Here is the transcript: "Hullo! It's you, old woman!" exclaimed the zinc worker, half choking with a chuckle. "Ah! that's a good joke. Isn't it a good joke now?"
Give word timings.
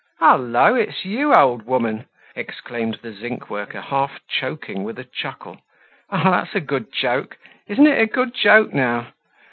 "Hullo! 0.19 0.73
It's 0.73 1.05
you, 1.05 1.31
old 1.31 1.61
woman!" 1.67 2.07
exclaimed 2.35 2.97
the 3.03 3.13
zinc 3.13 3.51
worker, 3.51 3.81
half 3.81 4.19
choking 4.27 4.83
with 4.83 4.97
a 4.97 5.03
chuckle. 5.03 5.61
"Ah! 6.09 6.31
that's 6.31 6.55
a 6.55 6.59
good 6.59 6.91
joke. 6.91 7.37
Isn't 7.67 7.85
it 7.85 8.01
a 8.01 8.07
good 8.07 8.33
joke 8.33 8.73
now?" 8.73 9.09